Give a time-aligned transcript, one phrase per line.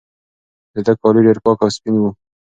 [0.73, 2.09] د ده کالي ډېر پاک او سپین وو.